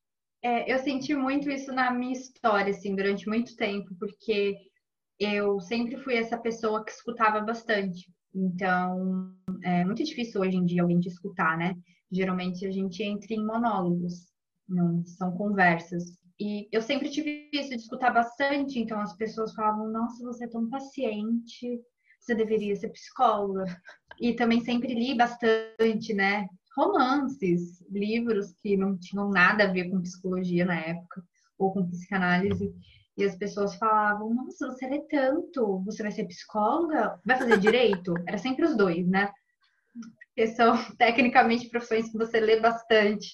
[0.42, 4.56] É, eu senti muito isso na minha história, assim, durante muito tempo, porque
[5.20, 8.12] eu sempre fui essa pessoa que escutava bastante.
[8.34, 11.76] Então, é muito difícil hoje em dia alguém te escutar, né?
[12.12, 14.28] Geralmente a gente entra em monólogos,
[14.68, 16.04] não são conversas.
[16.40, 20.50] E eu sempre tive isso de escutar bastante, então as pessoas falavam: "Nossa, você é
[20.50, 21.82] tão paciente,
[22.20, 23.66] você deveria ser psicóloga".
[24.22, 26.48] E também sempre li bastante, né?
[26.78, 31.24] Romances, livros que não tinham nada a ver com psicologia na época
[31.58, 32.74] ou com psicanálise.
[33.20, 37.20] E as pessoas falavam: Nossa, você lê tanto, você vai ser psicóloga?
[37.26, 38.14] Vai fazer direito?
[38.26, 39.30] Era sempre os dois, né?
[40.28, 43.28] Porque são tecnicamente profissões que você lê bastante.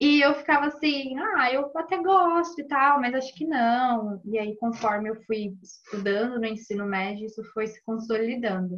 [0.00, 4.22] E eu ficava assim: Ah, eu até gosto e tal, mas acho que não.
[4.24, 8.76] E aí, conforme eu fui estudando no ensino médio, isso foi se consolidando.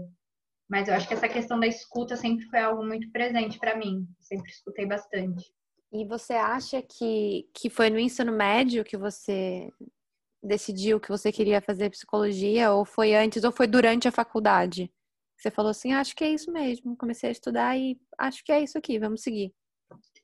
[0.66, 4.08] Mas eu acho que essa questão da escuta sempre foi algo muito presente para mim.
[4.18, 5.44] Sempre escutei bastante.
[5.92, 9.70] E você acha que, que foi no ensino médio que você
[10.46, 14.90] decidiu que você queria fazer psicologia, ou foi antes, ou foi durante a faculdade?
[15.36, 16.96] Você falou assim, acho que é isso mesmo.
[16.96, 19.52] Comecei a estudar e acho que é isso aqui, vamos seguir.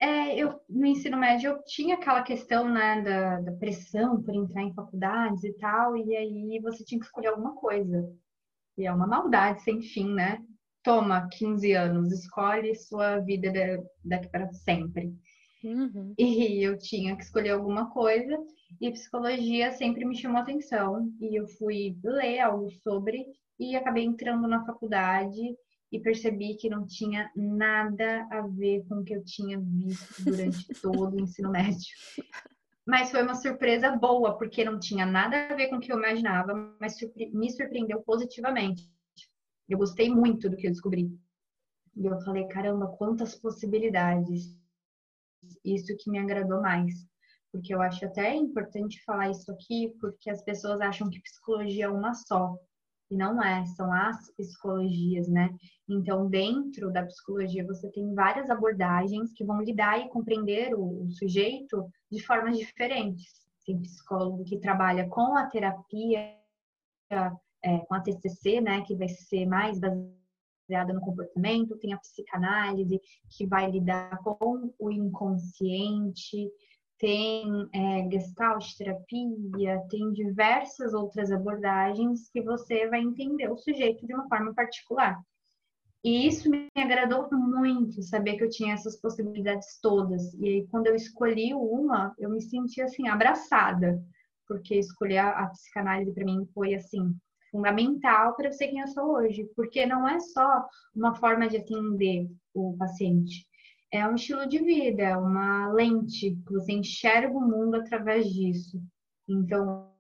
[0.01, 4.63] É, eu no ensino médio eu tinha aquela questão, né, da, da pressão por entrar
[4.63, 8.13] em faculdades e tal, e aí você tinha que escolher alguma coisa.
[8.77, 10.43] E é uma maldade sem fim, né?
[10.83, 13.53] Toma 15 anos, escolhe sua vida
[14.05, 15.15] daqui para sempre.
[15.63, 16.15] Uhum.
[16.19, 18.37] E eu tinha que escolher alguma coisa,
[18.81, 21.13] e psicologia sempre me chamou atenção.
[21.21, 23.27] E eu fui ler algo sobre,
[23.59, 25.57] e acabei entrando na faculdade
[25.91, 30.67] e percebi que não tinha nada a ver com o que eu tinha visto durante
[30.81, 31.95] todo o ensino médio.
[32.87, 35.99] Mas foi uma surpresa boa, porque não tinha nada a ver com o que eu
[35.99, 36.97] imaginava, mas
[37.33, 38.91] me surpreendeu positivamente.
[39.69, 41.17] Eu gostei muito do que eu descobri.
[41.95, 44.57] E eu falei, caramba, quantas possibilidades
[45.65, 47.07] isso que me agradou mais.
[47.53, 51.89] Porque eu acho até importante falar isso aqui, porque as pessoas acham que psicologia é
[51.89, 52.57] uma só.
[53.11, 55.55] E não é, são as psicologias, né?
[55.87, 61.11] Então, dentro da psicologia, você tem várias abordagens que vão lidar e compreender o, o
[61.11, 63.43] sujeito de formas diferentes.
[63.67, 66.35] Tem psicólogo que trabalha com a terapia,
[67.63, 68.81] é, com a TCC, né?
[68.81, 72.99] Que vai ser mais baseada no comportamento, tem a psicanálise,
[73.31, 76.51] que vai lidar com o inconsciente,
[77.03, 84.15] tem é, gestalt terapia, tem diversas outras abordagens que você vai entender o sujeito de
[84.15, 85.21] uma forma particular.
[86.05, 90.33] E isso me agradou muito, saber que eu tinha essas possibilidades todas.
[90.35, 94.01] E aí, quando eu escolhi uma, eu me senti assim, abraçada,
[94.47, 97.17] porque escolher a, a psicanálise para mim foi assim,
[97.51, 101.57] fundamental para eu ser quem eu sou hoje, porque não é só uma forma de
[101.57, 103.45] atender o paciente,
[103.93, 108.83] é um estilo de vida, é uma lente que você enxerga o mundo através disso.
[109.29, 109.91] Então,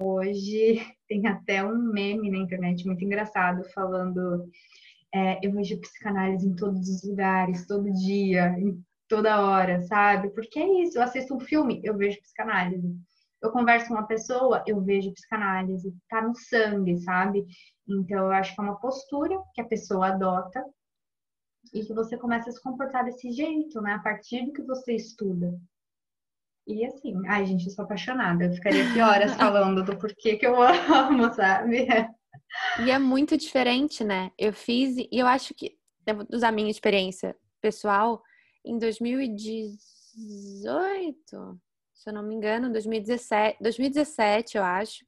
[0.00, 4.48] hoje tem até um meme na internet muito engraçado falando
[5.14, 8.54] é, eu vejo psicanálise em todos os lugares, todo dia,
[9.08, 10.30] toda hora, sabe?
[10.30, 12.98] Porque é isso, eu assisto um filme, eu vejo psicanálise
[13.40, 17.46] eu converso com uma pessoa, eu vejo psicanálise, tá no sangue, sabe?
[17.86, 20.64] Então, eu acho que é uma postura que a pessoa adota
[21.72, 23.92] e que você começa a se comportar desse jeito, né?
[23.92, 25.58] A partir do que você estuda.
[26.66, 28.44] E assim, ai, gente, eu sou apaixonada.
[28.44, 31.86] Eu ficaria aqui horas falando do porquê que eu amo, sabe?
[32.84, 34.30] E é muito diferente, né?
[34.38, 38.22] Eu fiz, e eu acho que, eu vou usar a minha experiência pessoal,
[38.64, 41.60] em 2018,
[41.94, 45.04] se eu não me engano, 2017, 2017 eu acho,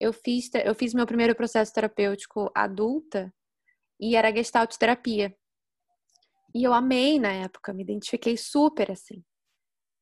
[0.00, 3.32] eu fiz, eu fiz meu primeiro processo terapêutico adulta
[4.00, 5.34] e era gestalt terapia.
[6.54, 9.22] E eu amei na época, me identifiquei super assim.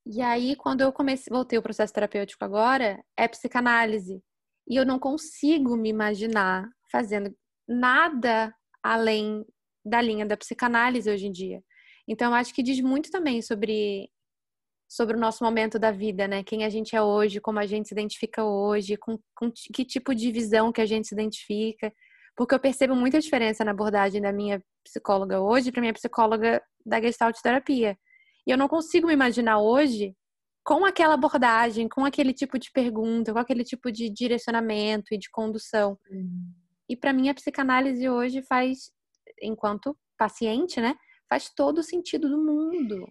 [0.06, 4.20] E aí, quando eu comecei, voltei o processo terapêutico agora, é psicanálise.
[4.68, 7.34] E eu não consigo me imaginar fazendo
[7.68, 9.44] nada além
[9.84, 11.62] da linha da psicanálise hoje em dia.
[12.06, 14.10] Então, eu acho que diz muito também sobre
[14.88, 16.44] sobre o nosso momento da vida, né?
[16.44, 20.14] Quem a gente é hoje, como a gente se identifica hoje, com, com que tipo
[20.14, 21.90] de visão que a gente se identifica.
[22.36, 27.00] Porque eu percebo muita diferença na abordagem da minha psicóloga hoje para minha psicóloga da
[27.00, 27.96] Gestalt terapia.
[28.46, 30.14] E eu não consigo me imaginar hoje
[30.64, 35.30] com aquela abordagem, com aquele tipo de pergunta, com aquele tipo de direcionamento e de
[35.30, 35.98] condução.
[36.10, 36.52] Uhum.
[36.88, 38.92] E para mim a psicanálise hoje faz,
[39.40, 40.94] enquanto paciente, né,
[41.28, 43.10] faz todo o sentido do mundo.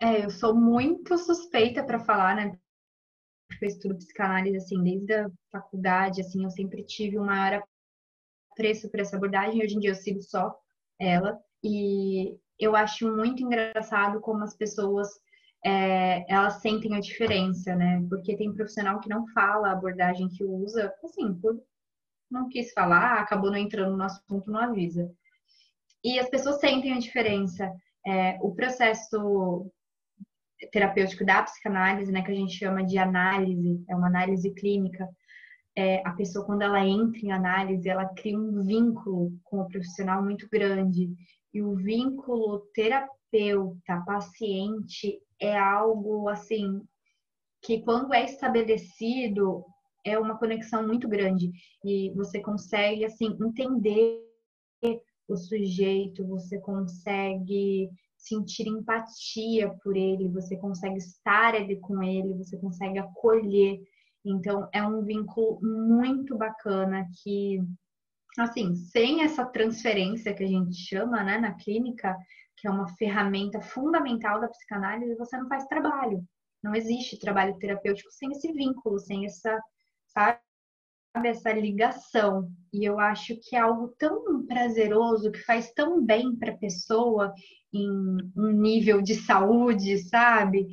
[0.00, 2.58] É, eu sou muito suspeita para falar, né?
[3.48, 7.62] Porque eu estudo psicanálise assim desde a faculdade, assim, eu sempre tive um maior
[8.52, 9.62] apreço por essa abordagem.
[9.62, 10.54] Hoje em dia eu sigo só
[10.98, 15.08] ela e eu acho muito engraçado como as pessoas
[15.64, 18.04] é, elas sentem a diferença, né?
[18.08, 21.60] Porque tem profissional que não fala a abordagem que usa, assim, por
[22.30, 25.10] não quis falar, acabou não entrando no assunto, não avisa.
[26.04, 27.72] E as pessoas sentem a diferença.
[28.06, 29.70] É, o processo
[30.72, 35.08] terapêutico da psicanálise, né, que a gente chama de análise, é uma análise clínica,
[35.78, 40.20] é, a pessoa, quando ela entra em análise, ela cria um vínculo com o profissional
[40.20, 41.14] muito grande.
[41.54, 46.82] E o vínculo terapeuta-paciente é algo, assim,
[47.62, 49.64] que quando é estabelecido,
[50.04, 51.52] é uma conexão muito grande.
[51.84, 54.26] E você consegue, assim, entender
[55.28, 62.58] o sujeito, você consegue sentir empatia por ele, você consegue estar ali com ele, você
[62.58, 63.78] consegue acolher.
[64.30, 67.60] Então, é um vínculo muito bacana que,
[68.38, 72.16] assim, sem essa transferência que a gente chama, né, na clínica,
[72.56, 76.22] que é uma ferramenta fundamental da psicanálise, você não faz trabalho.
[76.62, 79.58] Não existe trabalho terapêutico sem esse vínculo, sem essa,
[80.08, 80.40] sabe,
[81.24, 82.50] essa ligação.
[82.72, 87.32] E eu acho que é algo tão prazeroso, que faz tão bem para a pessoa
[87.72, 87.88] em
[88.36, 90.66] um nível de saúde, sabe?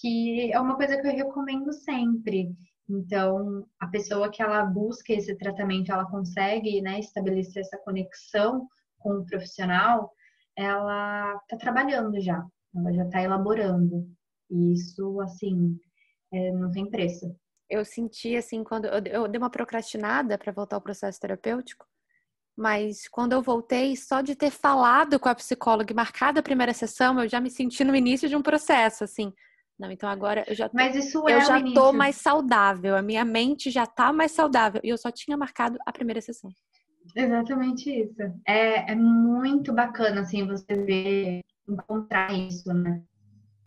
[0.00, 2.50] Que é uma coisa que eu recomendo sempre.
[2.88, 8.68] Então, a pessoa que ela busca esse tratamento, ela consegue né, estabelecer essa conexão
[8.98, 10.12] com o profissional,
[10.56, 12.44] ela está trabalhando já,
[12.76, 14.06] ela já está elaborando.
[14.50, 15.78] E isso, assim,
[16.32, 17.34] é, não tem preço
[17.72, 21.86] eu senti assim quando eu, eu dei uma procrastinada para voltar ao processo terapêutico,
[22.54, 26.74] mas quando eu voltei, só de ter falado com a psicóloga e marcado a primeira
[26.74, 29.32] sessão, eu já me senti no início de um processo, assim.
[29.82, 31.74] Não, então agora eu já tô, Mas isso é eu já início.
[31.74, 35.76] tô mais saudável, a minha mente já tá mais saudável e eu só tinha marcado
[35.84, 36.52] a primeira sessão.
[37.16, 38.22] Exatamente isso.
[38.46, 43.02] É, é muito bacana assim você ver encontrar isso, né?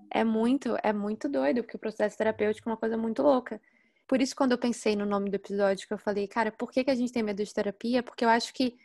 [0.09, 3.59] É muito, é muito doido, porque o processo terapêutico é uma coisa muito louca.
[4.07, 6.85] Por isso, quando eu pensei no nome do episódio, que eu falei, cara, por que,
[6.85, 8.01] que a gente tem medo de terapia?
[8.01, 8.77] Porque eu acho que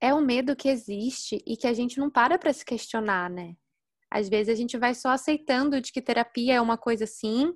[0.00, 3.54] é um medo que existe e que a gente não para para se questionar, né?
[4.12, 7.52] Às vezes a gente vai só aceitando de que terapia é uma coisa assim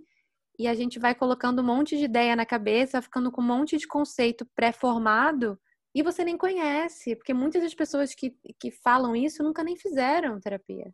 [0.58, 3.76] e a gente vai colocando um monte de ideia na cabeça, ficando com um monte
[3.76, 5.58] de conceito pré-formado
[5.94, 10.40] e você nem conhece, porque muitas das pessoas que, que falam isso nunca nem fizeram
[10.40, 10.92] terapia.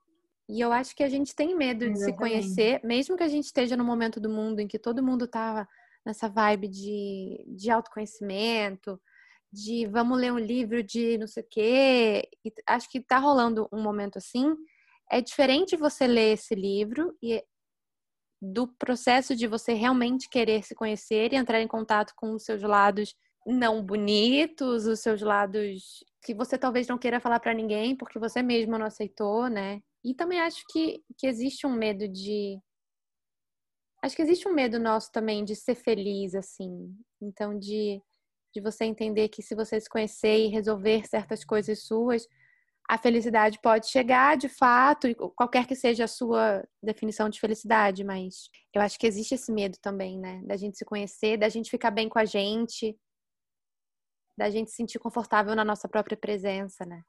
[0.48, 3.44] E eu acho que a gente tem medo de se conhecer, mesmo que a gente
[3.44, 5.66] esteja no momento do mundo em que todo mundo tá
[6.04, 9.00] nessa vibe de, de autoconhecimento,
[9.52, 12.28] de vamos ler um livro de não sei o quê.
[12.44, 14.54] E acho que tá rolando um momento assim.
[15.12, 17.44] É diferente você ler esse livro e
[18.40, 22.62] do processo de você realmente querer se conhecer e entrar em contato com os seus
[22.62, 23.14] lados
[23.46, 28.42] não bonitos, os seus lados que você talvez não queira falar para ninguém porque você
[28.42, 29.82] mesma não aceitou, né?
[30.02, 32.58] E também acho que, que existe um medo de.
[34.02, 36.96] Acho que existe um medo nosso também de ser feliz, assim.
[37.20, 38.00] Então, de,
[38.54, 42.26] de você entender que se você se conhecer e resolver certas coisas suas,
[42.88, 48.50] a felicidade pode chegar de fato, qualquer que seja a sua definição de felicidade, mas
[48.74, 50.42] eu acho que existe esse medo também, né?
[50.44, 52.96] Da gente se conhecer, da gente ficar bem com a gente,
[54.36, 57.02] da gente se sentir confortável na nossa própria presença, né?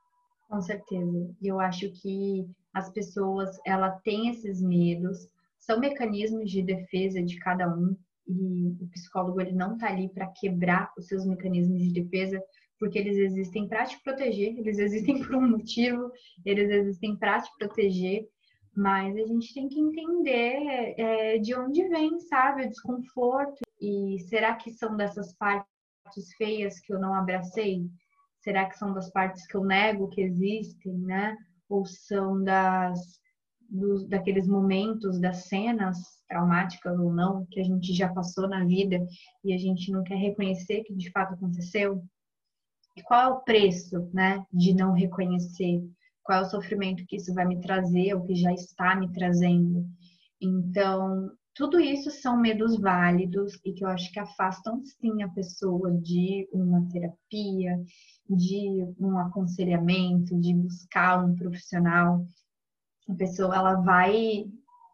[0.47, 1.35] Com certeza.
[1.41, 5.27] E eu acho que as pessoas, ela tem esses medos,
[5.59, 7.95] são mecanismos de defesa de cada um,
[8.27, 12.41] e o psicólogo ele não tá ali para quebrar os seus mecanismos de defesa,
[12.83, 16.11] porque eles existem para te proteger, eles existem por um motivo,
[16.45, 18.27] eles existem para te proteger,
[18.75, 24.55] mas a gente tem que entender é, de onde vem, sabe, o desconforto, e será
[24.55, 27.85] que são dessas partes feias que eu não abracei?
[28.41, 31.37] Será que são das partes que eu nego que existem, né?
[31.69, 32.99] ou são das,
[33.69, 38.97] dos, daqueles momentos, das cenas traumáticas ou não, que a gente já passou na vida
[39.41, 42.03] e a gente não quer reconhecer que de fato aconteceu?
[42.95, 45.83] E qual é o preço, né, de não reconhecer?
[46.23, 49.85] Qual é o sofrimento que isso vai me trazer, ou que já está me trazendo?
[50.41, 55.91] Então, tudo isso são medos válidos e que eu acho que afastam sim a pessoa
[55.91, 57.79] de uma terapia,
[58.27, 62.25] de um aconselhamento, de buscar um profissional.
[63.07, 64.45] A pessoa ela vai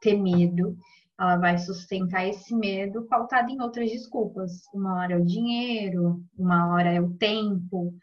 [0.02, 0.76] ter medo,
[1.20, 4.64] ela vai sustentar esse medo pautado em outras desculpas.
[4.74, 7.94] Uma hora é o dinheiro, uma hora é o tempo,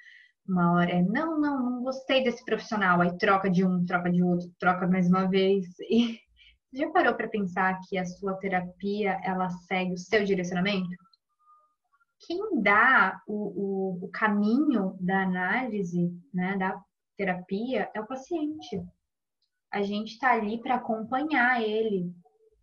[0.47, 4.23] uma hora é não, não, não gostei desse profissional, aí troca de um, troca de
[4.23, 6.19] outro, troca mais uma vez e
[6.75, 10.91] já parou para pensar que a sua terapia ela segue o seu direcionamento?
[12.27, 16.79] Quem dá o, o, o caminho da análise, né, da
[17.17, 18.83] terapia, é o paciente.
[19.73, 22.13] A gente está ali para acompanhar ele.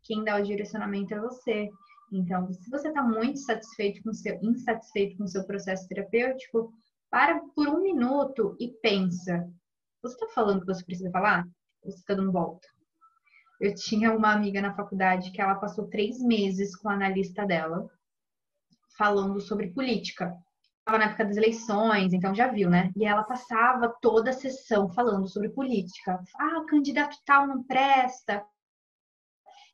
[0.04, 1.70] Quem dá o direcionamento é você.
[2.12, 6.72] Então, se você está muito satisfeito com seu, insatisfeito com o seu processo terapêutico,
[7.10, 9.50] para por um minuto e pensa:
[10.02, 11.46] você está falando o que você precisa falar?
[11.82, 12.68] Ou você está dando volta?
[13.60, 17.88] Eu tinha uma amiga na faculdade que ela passou três meses com a analista dela
[18.98, 20.36] falando sobre política.
[20.80, 22.92] Estava na época das eleições, então já viu, né?
[22.96, 26.22] E ela passava toda a sessão falando sobre política.
[26.38, 28.46] Ah, o candidato tal não presta,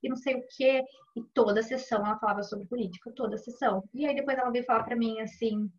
[0.02, 0.84] e não sei o quê.
[1.16, 3.84] E toda sessão ela falava sobre política, toda sessão.
[3.93, 5.70] E aí depois ela veio falar para mim assim: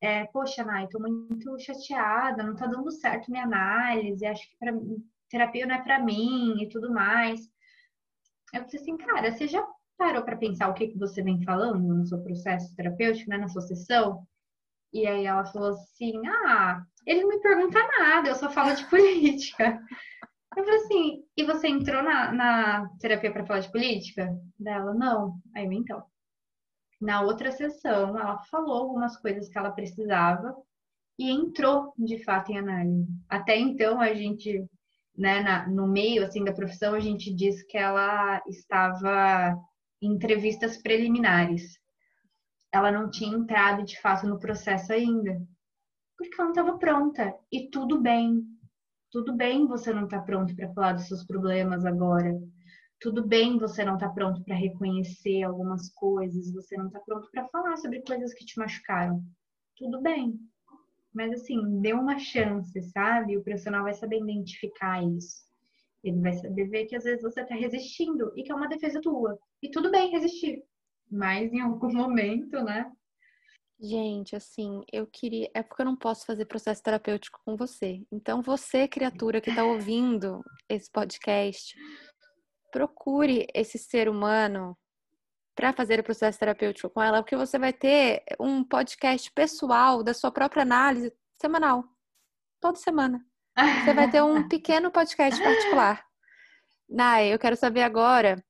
[0.00, 4.72] é, Poxa, Nai, tô muito chateada, não tá dando certo minha análise, acho que para
[5.28, 7.50] terapia não é para mim e tudo mais.
[8.54, 9.66] Eu pensei assim, cara, você já
[9.98, 13.48] parou para pensar o que, que você vem falando no seu processo terapêutico, né, na
[13.48, 14.26] sua sessão?
[14.92, 18.84] E aí ela falou assim, ah, ele não me pergunta nada, eu só falo de
[18.88, 19.80] política.
[20.56, 24.34] Eu falei assim, e você entrou na, na terapia para falar de política?
[24.58, 25.38] Dela, não.
[25.54, 26.02] Aí eu, então.
[27.00, 30.56] Na outra sessão, ela falou algumas coisas que ela precisava
[31.18, 33.06] e entrou de fato em análise.
[33.28, 34.66] Até então, a gente
[35.16, 39.56] né, na, no meio assim da profissão, a gente diz que ela estava
[40.02, 41.78] em entrevistas preliminares.
[42.70, 45.40] Ela não tinha entrado de fato no processo ainda,
[46.16, 47.34] porque ela não estava pronta.
[47.50, 48.42] E tudo bem.
[49.16, 52.38] Tudo bem você não estar tá pronto para falar dos seus problemas agora.
[53.00, 57.26] Tudo bem você não estar tá pronto para reconhecer algumas coisas, você não está pronto
[57.30, 59.24] para falar sobre coisas que te machucaram.
[59.74, 60.38] Tudo bem.
[61.14, 63.38] Mas assim, dê uma chance, sabe?
[63.38, 65.46] O profissional vai saber identificar isso.
[66.04, 69.00] Ele vai saber ver que às vezes você está resistindo e que é uma defesa
[69.00, 69.38] tua.
[69.62, 70.62] E tudo bem resistir.
[71.10, 72.92] Mas em algum momento, né?
[73.78, 75.50] Gente, assim, eu queria.
[75.54, 78.02] É porque eu não posso fazer processo terapêutico com você.
[78.10, 81.74] Então, você, criatura que está ouvindo esse podcast,
[82.72, 84.76] procure esse ser humano
[85.54, 90.12] para fazer o processo terapêutico com ela, porque você vai ter um podcast pessoal da
[90.12, 91.84] sua própria análise semanal,
[92.60, 93.24] toda semana.
[93.82, 96.04] Você vai ter um pequeno podcast particular.
[96.88, 98.42] Nai, eu quero saber agora,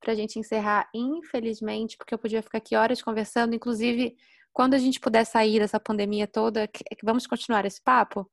[0.00, 4.16] para a gente encerrar, infelizmente, porque eu podia ficar aqui horas conversando, inclusive
[4.54, 6.70] quando a gente puder sair dessa pandemia toda,
[7.02, 8.30] vamos continuar esse papo.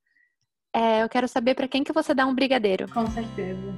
[0.73, 2.87] É, eu quero saber para quem que você dá um brigadeiro.
[2.93, 3.73] Com certeza.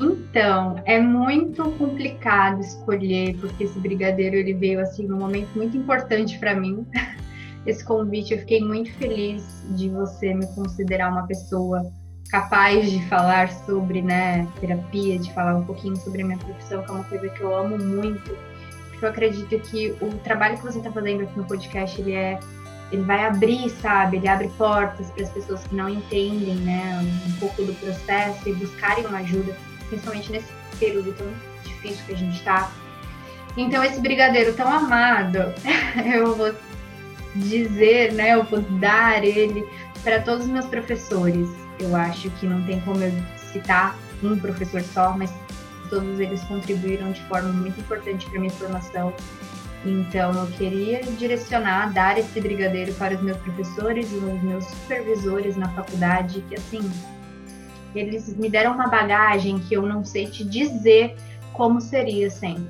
[0.00, 6.38] Então, é muito complicado escolher, porque esse brigadeiro ele veio assim num momento muito importante
[6.38, 6.86] para mim.
[7.66, 11.84] Esse convite, eu fiquei muito feliz de você me considerar uma pessoa
[12.30, 16.90] capaz de falar sobre, né, terapia, de falar um pouquinho sobre a minha profissão, que
[16.90, 18.49] é uma coisa que eu amo muito.
[19.00, 22.38] Porque eu acredito que o trabalho que você está fazendo aqui no podcast, ele é
[22.92, 24.16] ele vai abrir, sabe?
[24.16, 28.52] Ele abre portas para as pessoas que não entendem, né, um pouco do processo e
[28.52, 29.56] buscarem uma ajuda
[29.88, 30.48] principalmente nesse
[30.78, 31.26] período tão
[31.62, 32.70] difícil que a gente está.
[33.56, 35.38] Então, esse brigadeiro tão amado,
[36.04, 36.52] eu vou
[37.34, 39.64] dizer, né, eu vou dar ele
[40.02, 41.48] para todos os meus professores.
[41.78, 43.12] Eu acho que não tem como eu
[43.52, 45.32] citar um professor só, mas
[45.90, 49.12] todos eles contribuíram de forma muito importante para minha formação.
[49.84, 55.56] Então, eu queria direcionar, dar esse brigadeiro para os meus professores e os meus supervisores
[55.56, 56.90] na faculdade, que assim,
[57.94, 61.16] eles me deram uma bagagem que eu não sei te dizer
[61.52, 62.68] como seria sem.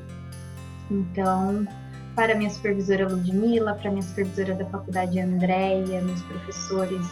[0.91, 1.66] Então,
[2.14, 7.07] para minha supervisora Ludmila, para minha supervisora da faculdade Andréia, meus professores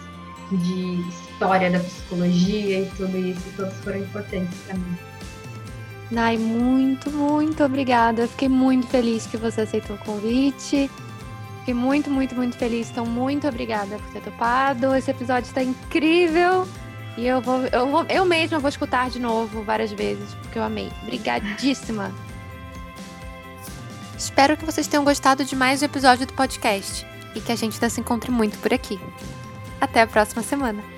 [0.51, 4.97] de história da psicologia e tudo isso, todos foram importantes para mim.
[6.11, 8.27] Nai, muito, muito obrigada.
[8.29, 10.91] Fiquei muito feliz que você aceitou o convite.
[11.61, 12.91] Fiquei muito, muito, muito feliz.
[12.91, 14.95] Então, muito obrigada por ter topado.
[14.95, 16.67] Esse episódio está incrível.
[17.17, 20.63] E eu vou, eu vou, eu mesma vou escutar de novo várias vezes, porque eu
[20.63, 20.91] amei.
[21.03, 22.13] Obrigadíssima.
[24.17, 27.75] Espero que vocês tenham gostado de mais um episódio do podcast e que a gente
[27.75, 28.99] ainda se encontre muito por aqui.
[29.81, 30.98] Até a próxima semana.